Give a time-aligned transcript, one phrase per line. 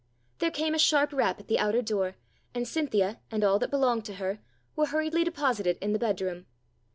[0.39, 2.15] There came a sharp rap at the outer door,
[2.55, 4.39] and Cynthia and all that belonged to her
[4.75, 6.47] were hurriedly deposited in the bedroom.